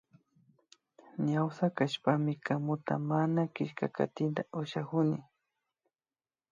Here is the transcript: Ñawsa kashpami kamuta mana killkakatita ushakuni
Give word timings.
Ñawsa 1.27 1.65
kashpami 1.77 2.33
kamuta 2.45 2.93
mana 3.09 3.41
killkakatita 3.53 4.41
ushakuni 4.59 5.19